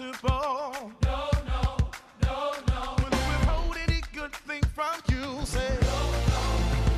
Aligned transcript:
impossible. 0.00 0.92
No, 1.02 1.28
no, 1.46 1.76
no, 2.22 2.52
no. 2.68 2.80
When 3.02 3.12
we 3.12 3.36
hold 3.46 3.76
any 3.76 4.00
good 4.12 4.32
thing 4.32 4.62
from 4.74 4.96
you, 5.08 5.44
say, 5.44 5.76
no, 5.82 5.98
no, 6.30 6.42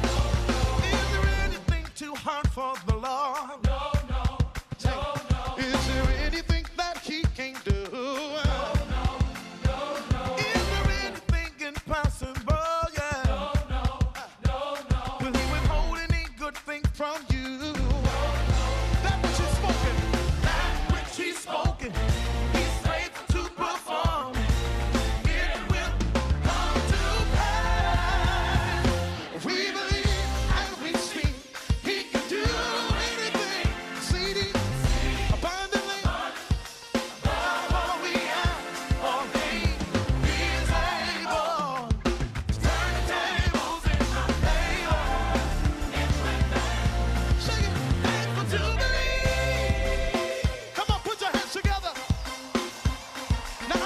no, 0.02 0.16
no. 0.48 0.60
Is 0.84 1.10
there 1.12 1.28
anything 1.44 1.84
too 1.96 2.14
hard 2.14 2.48
for? 2.50 2.71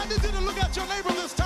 I 0.06 0.08
just 0.08 0.22
need 0.22 0.34
to 0.34 0.40
look 0.40 0.56
at 0.62 0.76
your 0.76 0.86
neighbor 0.86 1.08
this 1.08 1.34
time. 1.34 1.45